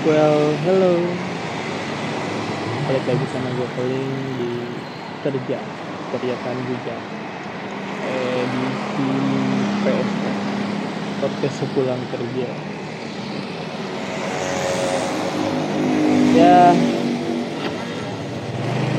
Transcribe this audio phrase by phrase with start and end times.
[0.00, 0.96] Well, hello.
[2.88, 4.52] Balik lagi sama gue Keling di
[5.20, 5.60] kerja,
[6.16, 6.96] teriakan juga.
[8.08, 9.08] Edisi
[9.84, 10.24] PSK,
[11.20, 12.48] podcast sepulang kerja.
[16.32, 16.72] Ya,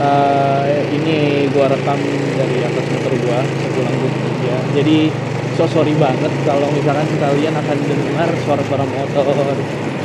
[0.05, 0.61] uh,
[1.01, 1.97] ini gue rekam
[2.37, 4.55] dari atas motor gue sepulang gue kerja.
[4.77, 9.35] Jadi so sorry banget kalau misalkan kalian akan dengar suara-suara motor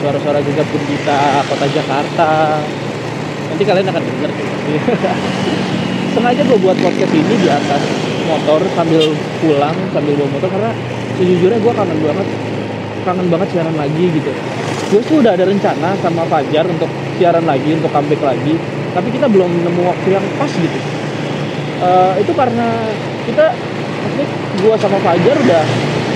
[0.01, 2.31] suara-suara pun kita kota Jakarta.
[3.47, 4.31] Nanti kalian akan dengar
[6.17, 7.83] sengaja gue buat podcast ini di atas
[8.27, 9.03] motor sambil
[9.39, 10.73] pulang sambil bawa motor karena
[11.21, 12.29] sejujurnya gue kangen banget
[13.07, 14.33] kangen banget siaran lagi gitu.
[14.87, 16.91] Gue tuh udah ada rencana sama Fajar untuk
[17.21, 18.55] siaran lagi untuk comeback lagi
[18.97, 20.79] tapi kita belum nemu waktu yang pas gitu.
[21.77, 22.69] Uh, itu karena
[23.29, 23.53] kita
[24.07, 24.29] maksudnya
[24.63, 25.65] gue sama Fajar udah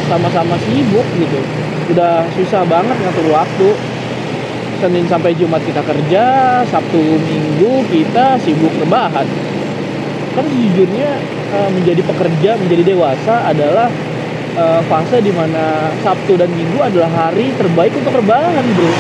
[0.06, 1.38] sama-sama sibuk gitu.
[1.90, 3.68] Udah susah banget ngatur waktu.
[4.80, 6.24] Senin sampai Jumat kita kerja
[6.64, 9.27] Sabtu Minggu kita sibuk rebahan.
[10.38, 11.10] Kan sejujurnya
[11.52, 13.91] eh, menjadi pekerja menjadi dewasa adalah
[14.56, 18.94] eh, fase di mana Sabtu dan Minggu adalah hari terbaik untuk rebahan bro.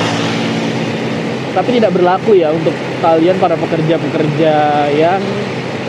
[1.50, 4.54] Tapi tidak berlaku ya untuk kalian para pekerja-pekerja
[4.94, 5.22] yang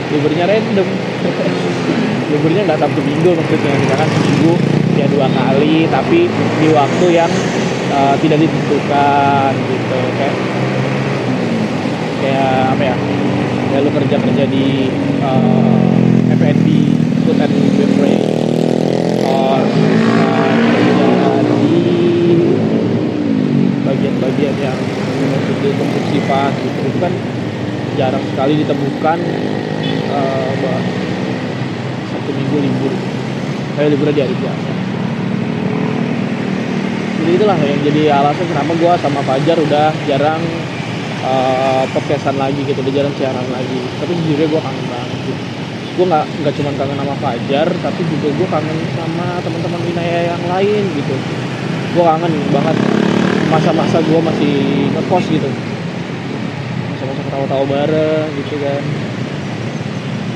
[0.09, 1.10] liburnya random
[2.31, 4.53] liburnya nggak Sabtu Minggu maksudnya misalkan seminggu
[4.95, 7.31] ya dua kali tapi di waktu yang
[7.91, 10.35] uh, tidak ditentukan gitu kayak
[12.21, 12.95] kayak apa ya
[13.71, 14.91] ya lu kerja kerja di
[15.23, 16.67] uh, F&B
[17.23, 18.27] food and beverage
[19.23, 19.59] or
[20.21, 21.79] uh, di
[23.83, 24.79] bagian-bagian yang
[25.61, 27.13] untuk sifat gitu itu kan
[27.99, 29.17] jarang sekali ditemukan
[30.09, 30.51] uh,
[32.11, 32.93] satu minggu libur
[33.81, 34.69] saya liburnya di hari biasa
[37.21, 40.41] jadi itulah yang jadi alasan kenapa gue sama Fajar udah jarang
[41.25, 43.77] uh, podcastan lagi gitu udah jarang siaran lagi.
[44.01, 45.43] Tapi sejujurnya gue kangen banget gitu
[45.91, 50.43] gue nggak nggak cuma kangen sama Fajar tapi juga gue kangen sama teman-teman Winaya yang
[50.49, 51.15] lain gitu.
[51.93, 52.77] Gue kangen banget
[53.53, 54.55] masa-masa gue masih
[54.97, 55.49] ngekos gitu.
[56.89, 58.81] Masa-masa ketawa-tawa bareng gitu kan.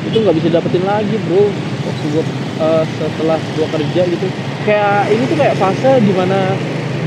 [0.05, 2.23] Itu nggak bisa dapetin lagi bro waktu gue
[2.59, 4.25] uh, setelah gue kerja gitu.
[4.65, 6.39] Kayak ini tuh kayak fase di mana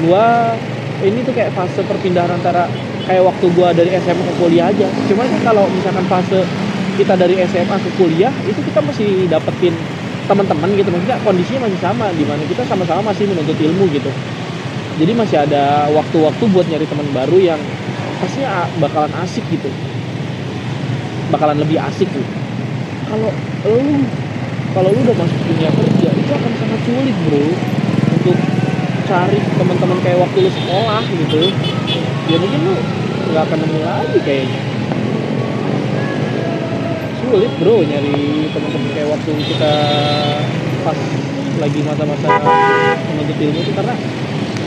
[0.06, 0.54] gua
[1.02, 2.70] ini tuh kayak fase perpindahan antara
[3.06, 4.86] kayak waktu gua dari SMA ke kuliah aja.
[5.10, 6.46] Cuman kan kalau misalkan fase
[6.94, 9.74] kita dari SMA ke kuliah itu kita masih dapetin
[10.30, 10.90] teman-teman gitu.
[10.94, 14.10] Maksudnya kondisinya masih sama di mana kita sama-sama masih menuntut ilmu gitu.
[14.98, 17.60] Jadi masih ada waktu-waktu buat nyari teman baru yang
[18.18, 18.42] pasti
[18.82, 19.70] bakalan asik gitu.
[21.30, 22.26] Bakalan lebih asik gitu.
[23.06, 23.30] Kalau
[23.66, 24.04] lu
[24.78, 27.50] kalau lu udah masuk dunia kerja itu akan sangat sulit bro
[28.14, 28.36] untuk
[29.10, 31.42] cari teman-teman kayak waktu lu sekolah gitu.
[32.30, 32.74] Ya mungkin lu
[33.34, 34.60] nggak akan nemu lagi kayaknya.
[37.18, 39.72] Sulit bro nyari teman-teman kayak waktu kita
[40.86, 40.98] pas
[41.58, 42.28] lagi masa-masa
[43.10, 43.94] menuntut ilmu itu karena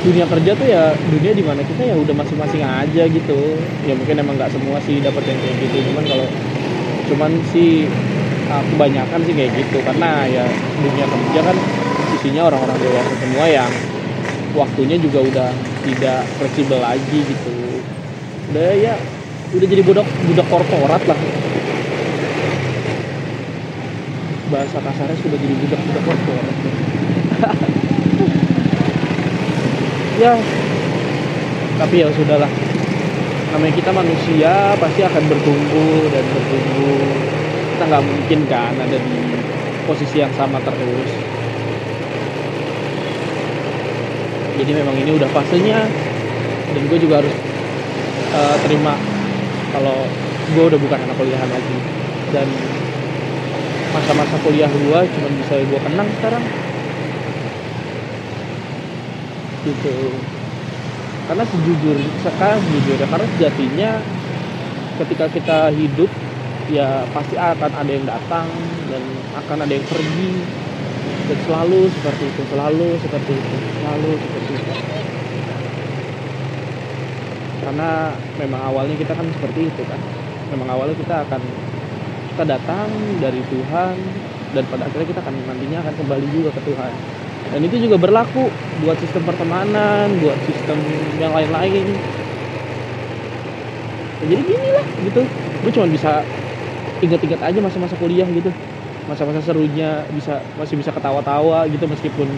[0.04, 3.40] dunia kerja tuh ya dunia di mana kita ya udah masing-masing aja gitu.
[3.88, 6.28] Ya mungkin emang nggak semua sih dapat yang kayak gitu cuman kalau
[7.08, 7.88] cuman sih
[8.74, 9.78] kebanyakan sih kayak gitu.
[9.86, 10.46] Karena ya
[10.82, 11.58] dunia kerja kan
[12.20, 13.72] isinya orang-orang dewasa semua yang
[14.52, 15.50] waktunya juga udah
[15.88, 17.56] tidak fleksibel lagi gitu.
[18.52, 18.94] Udah ya
[19.56, 21.20] udah jadi budak budak korporat lah.
[24.52, 26.56] Bahasa kasarnya sudah jadi budak budak korporat.
[30.22, 30.38] Ya
[31.82, 32.52] tapi ya sudahlah.
[33.58, 37.02] Namanya kita manusia pasti akan bertumbuh dan bertumbuh
[37.82, 39.18] kita nggak mungkin kan ada di
[39.90, 41.10] posisi yang sama terus.
[44.54, 45.90] Jadi memang ini udah fasenya
[46.78, 47.34] dan gue juga harus
[48.38, 48.94] uh, terima
[49.74, 50.06] kalau
[50.54, 51.78] gue udah bukan anak kuliahan lagi.
[52.30, 52.46] Dan
[53.98, 56.46] masa-masa kuliah gue cuma bisa gue kenang sekarang.
[59.66, 59.96] Gitu.
[61.26, 63.92] Karena sejujur sekarang jujur ya karena sejatinya
[65.02, 66.14] ketika kita hidup
[66.70, 68.48] ya pasti akan ada yang datang
[68.92, 69.04] dan
[69.34, 70.34] akan ada yang pergi.
[71.32, 74.74] Dan selalu seperti itu selalu seperti itu selalu seperti itu.
[77.62, 77.90] Karena
[78.42, 80.02] memang awalnya kita kan seperti itu kan.
[80.52, 81.42] Memang awalnya kita akan
[82.36, 82.90] kita datang
[83.22, 83.96] dari Tuhan
[84.52, 86.94] dan pada akhirnya kita akan nantinya akan kembali juga ke Tuhan.
[87.52, 88.48] Dan itu juga berlaku
[88.84, 90.78] buat sistem pertemanan buat sistem
[91.20, 91.86] yang lain-lain.
[94.22, 95.22] Ya, jadi gini lah gitu.
[95.62, 96.26] Gue cuma bisa
[97.02, 98.54] ingat-ingat aja masa-masa kuliah gitu.
[99.10, 102.30] Masa-masa serunya bisa masih bisa ketawa-tawa gitu meskipun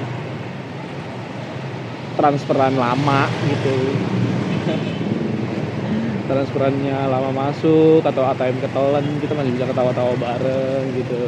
[2.15, 3.75] transferan lama gitu.
[6.31, 11.21] Transferannya lama masuk atau ATM ketelan kita masih bisa ketawa-tawa bareng gitu.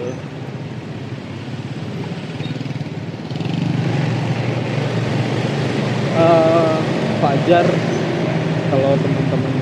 [6.15, 6.79] Uh,
[7.19, 7.67] Fajar
[8.71, 9.53] kalau teman-teman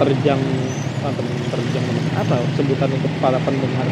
[0.00, 0.40] terjang
[1.04, 1.37] ah, teman terjang
[2.18, 3.86] apa sebutan untuk para pendengar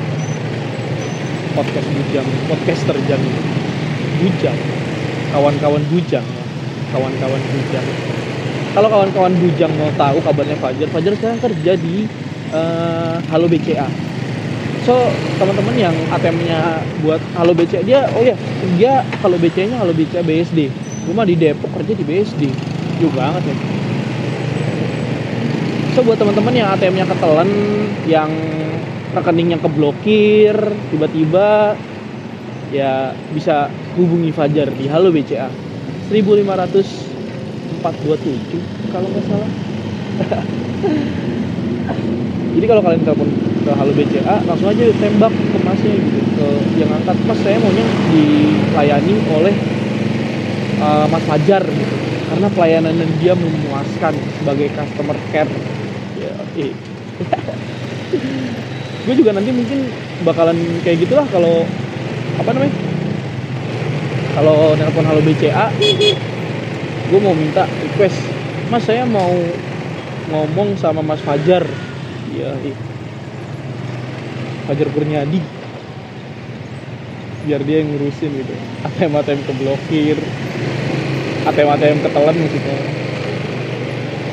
[1.54, 3.22] podcast bujang podcast terjang
[4.20, 4.58] bujang.
[5.30, 6.26] Kawan-kawan bujang
[6.94, 7.86] kawan-kawan bujang.
[8.76, 12.04] Kalau kawan-kawan bujang mau tahu kabarnya Fajar Fajar sekarang kerja di
[12.52, 13.88] uh, Halo BCA
[14.86, 14.94] so
[15.42, 18.38] teman-teman yang ATM-nya buat Halo BCA dia oh ya
[18.78, 20.70] dia Halo BCA-nya Halo BCA BSD
[21.06, 22.42] gue di Depok kerja di BSD
[23.02, 23.75] juga banget ya
[25.96, 27.48] so buat teman-teman yang ATM-nya ketelan
[28.04, 28.28] yang
[29.16, 30.52] rekeningnya keblokir
[30.92, 31.72] tiba-tiba
[32.68, 35.48] ya bisa hubungi Fajar di Halo BCA
[36.12, 37.80] 1547
[38.92, 39.48] kalau nggak salah.
[42.60, 43.32] Jadi kalau kalian telepon
[43.64, 46.46] ke Halo BCA langsung aja tembak ke masnya gitu ke
[46.76, 47.16] yang angkat.
[47.24, 49.54] Mas saya maunya dilayani oleh
[50.76, 51.96] uh, Mas Fajar gitu.
[52.28, 55.48] Karena pelayanan dia memuaskan sebagai customer care
[56.54, 56.74] ya eh.
[59.06, 59.90] gue juga nanti mungkin
[60.22, 61.66] bakalan kayak gitulah kalau
[62.38, 62.74] apa namanya
[64.36, 65.72] kalau nelpon halo BCA
[67.06, 68.18] gue mau minta request.
[68.66, 69.30] Mas saya mau
[70.30, 71.62] ngomong sama Mas Fajar.
[72.34, 72.50] Ya
[74.66, 75.38] Fajar Kurniadi.
[77.46, 78.54] Biar dia yang ngurusin gitu.
[78.82, 80.18] ATM ATM keblokir.
[81.46, 82.78] ATM ATM ketelan maksudnya.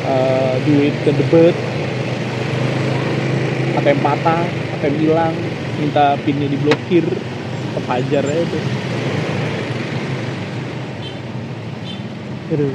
[0.04, 1.56] Uh, duit ke debet
[3.84, 4.48] ATM patah
[4.80, 5.36] ATM hilang
[5.84, 7.04] minta pinnya diblokir
[7.76, 8.64] kepajar aja tuh
[12.54, 12.70] aduh.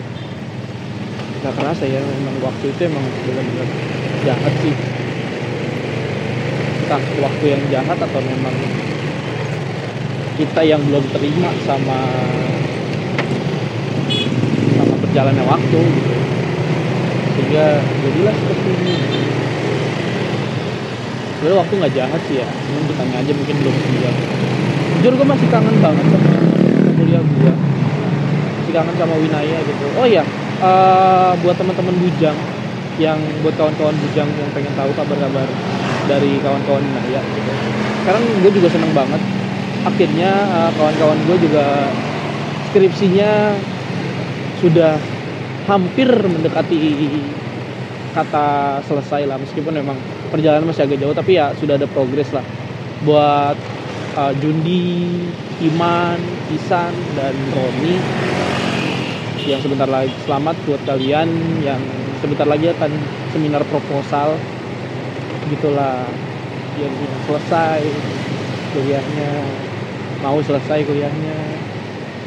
[1.39, 3.69] Nggak kerasa ya memang waktu itu emang benar-benar
[4.27, 4.75] jahat sih.
[6.83, 8.57] Entah waktu yang jahat atau memang
[10.37, 11.99] kita yang belum terima sama
[14.77, 16.15] sama berjalannya waktu gitu.
[17.39, 18.95] Sehingga jadilah seperti ini
[21.39, 22.47] sebenarnya waktu nggak jahat sih ya.
[22.51, 24.17] Cuma ditanya aja mungkin belum siap
[24.99, 26.31] jujur gue masih kangen banget sama
[26.99, 27.53] kuliah gue
[28.59, 29.87] masih kangen sama Winaya gitu.
[29.95, 30.27] Oh iya
[30.59, 32.35] uh, buat teman-teman bujang
[32.99, 35.47] yang buat kawan-kawan bujang yang pengen tahu kabar-kabar
[36.11, 37.53] dari kawan-kawan Winaya gitu.
[38.03, 39.23] Sekarang gue juga seneng banget.
[39.87, 41.95] Akhirnya uh, kawan-kawan gue juga
[42.75, 43.55] skripsinya
[44.59, 44.99] sudah
[45.71, 47.07] hampir mendekati
[48.19, 49.39] kata selesai lah.
[49.39, 49.95] Meskipun memang
[50.29, 52.45] perjalanan masih agak jauh tapi ya sudah ada progres lah.
[53.03, 53.57] Buat
[54.19, 55.27] uh, Jundi,
[55.63, 56.19] Iman,
[56.53, 57.97] Isan dan Roni
[59.49, 61.29] yang sebentar lagi selamat buat kalian
[61.65, 61.81] yang
[62.21, 62.93] sebentar lagi akan
[63.33, 64.37] seminar proposal.
[65.49, 66.05] Gitulah
[66.77, 66.93] yang,
[67.25, 67.81] selesai
[68.77, 69.33] kuliahnya.
[70.21, 71.39] Mau selesai kuliahnya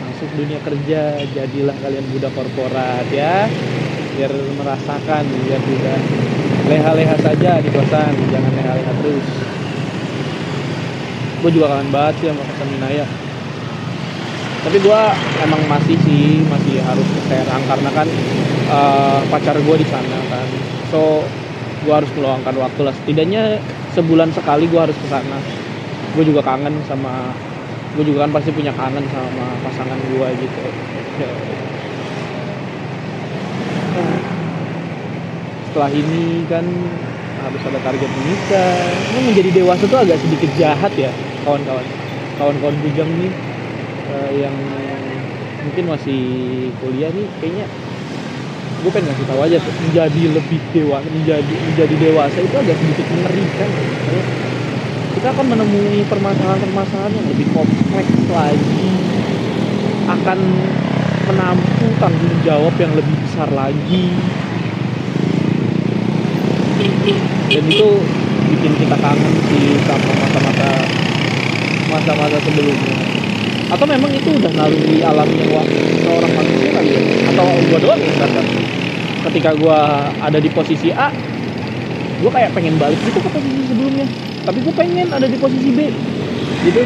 [0.02, 3.46] masuk dunia kerja jadilah kalian budak korporat ya.
[4.18, 6.02] Biar merasakan biar tidak
[6.72, 9.28] leha-leha saja di kosan jangan leha-leha terus.
[11.44, 13.06] Gue juga kangen banget sih sama kosan Minaya.
[14.62, 15.02] Tapi gue
[15.44, 18.08] emang masih sih masih harus ke Serang karena kan
[18.72, 20.48] uh, pacar gue di sana kan.
[20.88, 21.28] So
[21.84, 22.94] gue harus meluangkan waktu lah.
[23.04, 23.60] Setidaknya
[23.92, 25.44] sebulan sekali gue harus ke sana.
[26.16, 27.36] Gue juga kangen sama
[27.92, 30.64] gue juga kan pasti punya kangen sama pasangan gue gitu
[35.72, 36.68] setelah ini kan
[37.48, 38.92] harus ada target menikah.
[39.16, 41.08] Ini menjadi dewasa tuh agak sedikit jahat ya
[41.48, 41.88] kawan-kawan.
[42.36, 43.32] Kawan-kawan bujang nih
[44.12, 44.56] uh, yang
[45.64, 46.22] mungkin masih
[46.84, 47.66] kuliah nih kayaknya
[48.82, 53.06] gue pengen ngasih tahu aja tuh menjadi lebih dewasa menjadi menjadi dewasa itu agak sedikit
[53.14, 53.70] mengerikan
[55.14, 58.90] kita akan menemui permasalahan-permasalahan yang lebih kompleks lagi
[60.10, 60.40] akan
[61.30, 64.18] menampung tanggung jawab yang lebih besar lagi
[67.02, 67.90] dan itu
[68.52, 70.70] bikin kita kangen sih sama masa-masa
[71.90, 72.96] masa-masa sebelumnya.
[73.72, 75.46] Atau memang itu udah naluri alamnya
[76.04, 77.02] seorang manusia kali ya?
[77.32, 78.16] Atau gua doang yang
[79.32, 81.10] ketika gua ada di posisi A
[82.22, 83.00] gua kayak pengen balik.
[83.02, 84.06] Gitu ke posisi sebelumnya
[84.46, 85.80] tapi gua pengen ada di posisi B.
[86.68, 86.82] Gitu.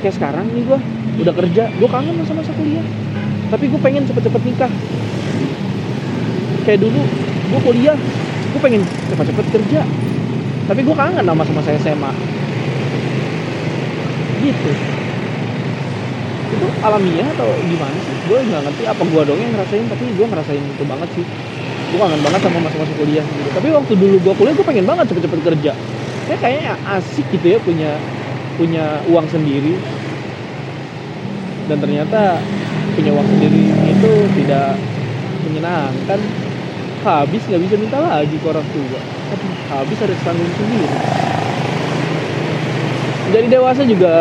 [0.00, 0.78] Kayak sekarang nih gua
[1.20, 2.86] udah kerja gua kangen masa-masa kuliah.
[3.50, 4.70] Tapi gue pengen cepet-cepet nikah.
[6.62, 7.02] Kayak dulu
[7.50, 7.98] gue kuliah
[8.50, 8.82] gue pengen
[9.14, 9.82] cepet-cepet kerja.
[10.70, 12.12] Tapi gue kangen sama masa-masa SMA
[14.40, 14.70] gitu.
[16.50, 18.14] Itu alamiah atau gimana sih?
[18.26, 21.24] Gue nggak ngerti apa gue dong yang ngerasain tapi gue ngerasain itu banget sih.
[21.90, 23.50] Gue kangen banget sama masa-masa kuliah gitu.
[23.54, 25.72] Tapi waktu dulu gue kuliah gue pengen banget cepet-cepet kerja.
[26.30, 27.90] Kayak kayaknya asik gitu ya punya
[28.54, 29.74] punya uang sendiri.
[31.70, 32.42] Dan ternyata
[32.98, 34.74] punya uang sendiri itu tidak
[35.46, 36.18] menyenangkan
[37.00, 39.00] habis nggak bisa minta lagi ke orang tua.
[39.72, 40.88] Habis harus tanggung sendiri.
[43.30, 44.14] Jadi dewasa juga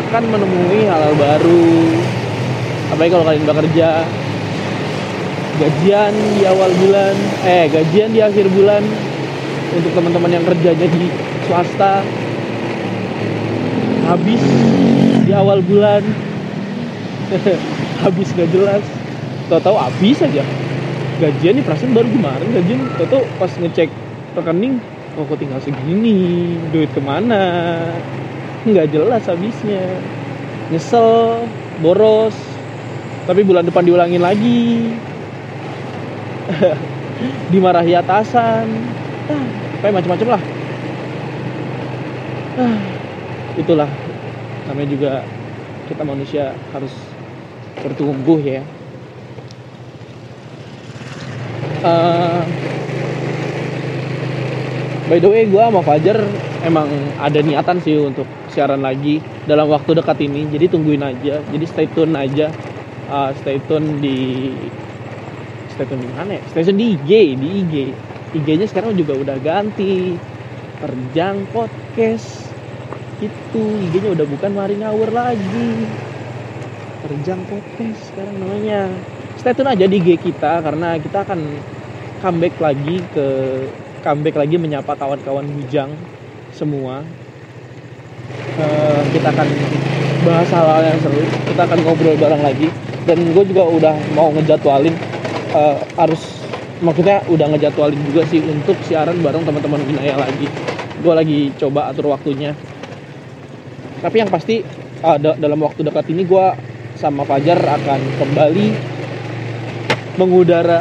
[0.00, 1.68] akan menemui hal-hal baru.
[2.94, 3.90] Apalagi kalau kalian bekerja.
[5.56, 7.14] Gajian di awal bulan.
[7.44, 8.86] Eh gajian di akhir bulan.
[9.76, 11.10] Untuk teman-teman yang kerjanya di
[11.50, 12.00] swasta.
[14.06, 14.42] Habis
[15.26, 16.06] di awal bulan.
[18.06, 18.84] Habis gak jelas.
[19.46, 20.42] Tahu-tahu habis aja
[21.16, 22.48] gajian nih perasaan baru kemarin.
[22.52, 23.90] Gajian tahu-tahu pas ngecek
[24.36, 24.76] rekening
[25.16, 26.56] oh kok tinggal segini?
[26.70, 27.80] Duit ke mana?
[28.68, 29.84] Nggak jelas habisnya.
[30.68, 31.42] Nyesel
[31.80, 32.36] boros.
[33.26, 34.94] Tapi bulan depan diulangin lagi.
[37.52, 38.66] Dimarahi atasan.
[39.26, 39.44] Ah,
[39.82, 40.42] kayak macam-macam lah.
[42.60, 42.78] Ah,
[43.58, 43.90] itulah.
[44.70, 45.12] Namanya juga
[45.86, 46.92] kita manusia harus
[47.82, 48.62] bertumbuh ya
[51.86, 52.42] uh,
[55.06, 56.18] by the way gue sama Fajar
[56.66, 56.90] emang
[57.22, 60.50] ada niatan sih untuk siaran lagi dalam waktu dekat ini.
[60.50, 61.38] Jadi tungguin aja.
[61.44, 62.50] Jadi stay tune aja.
[63.06, 64.50] Uh, stay tune di
[65.70, 66.42] stay tune di mana ya?
[66.50, 67.74] Stay tune di IG di IG
[68.34, 70.18] IG-nya sekarang juga udah ganti.
[70.82, 72.50] Terjang podcast.
[73.22, 75.86] Itu IG-nya udah bukan Mari Ngawur lagi.
[77.06, 78.90] Terjang podcast sekarang namanya.
[79.38, 81.40] Stay tune aja di IG kita karena kita akan
[82.20, 83.26] comeback lagi ke
[84.00, 85.90] comeback lagi menyapa kawan-kawan bujang
[86.54, 87.02] semua.
[88.56, 89.48] Uh, kita akan
[90.24, 92.68] bahas hal-hal yang seru kita akan ngobrol bareng lagi.
[93.06, 94.94] Dan gue juga udah mau ngejadwalin
[95.54, 96.42] uh, harus
[96.82, 100.50] maksudnya udah ngejadwalin juga sih untuk siaran bareng teman-teman Binaya lagi.
[101.00, 102.56] Gue lagi coba atur waktunya.
[104.02, 104.66] Tapi yang pasti
[105.04, 106.46] uh, dalam waktu dekat ini gue
[106.96, 108.66] sama Fajar akan kembali
[110.16, 110.80] mengudara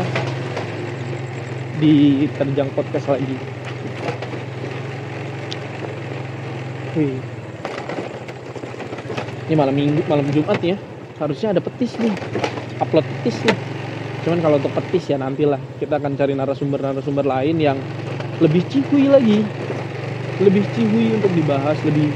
[1.79, 3.35] di terjang podcast lagi.
[9.45, 10.79] Ini malam minggu malam Jumat ya.
[11.19, 12.15] Harusnya ada petis nih.
[12.79, 13.57] Upload petis nih.
[14.23, 15.59] Cuman kalau untuk petis ya nantilah.
[15.77, 17.77] Kita akan cari narasumber-narasumber lain yang
[18.39, 19.43] lebih cihui lagi.
[20.39, 22.11] Lebih cihui untuk dibahas lebih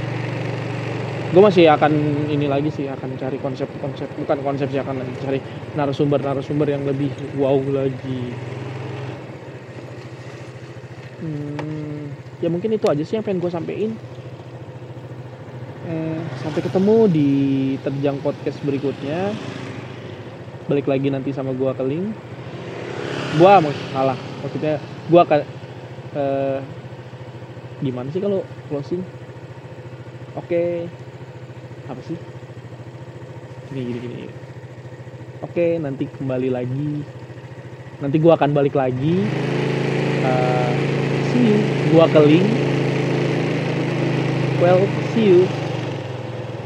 [1.29, 1.93] gue masih akan
[2.25, 5.37] ini lagi sih akan cari konsep-konsep bukan konsep sih akan cari
[5.77, 8.33] narasumber-narasumber yang lebih wow lagi
[11.19, 12.01] hmm,
[12.43, 13.91] ya mungkin itu aja sih yang pengen gue sampein.
[15.89, 17.29] Eh, sampai ketemu di
[17.81, 19.33] terjang podcast berikutnya.
[20.69, 22.13] Balik lagi nanti sama gua keling
[23.41, 24.17] gua mau salah.
[24.45, 24.77] Maksudnya
[25.09, 25.41] gua akan
[26.13, 26.59] eh,
[27.81, 29.01] gimana sih kalau closing?
[30.37, 30.45] Oke.
[30.45, 30.69] Okay.
[31.89, 32.17] apa sih?
[33.73, 34.29] Gini gini gini
[35.41, 37.01] oke nanti kembali lagi.
[37.97, 39.25] Nanti gua akan balik lagi.
[40.19, 40.68] Uh, see
[41.45, 41.57] you
[41.91, 42.47] gua keling.
[44.59, 45.68] Well see you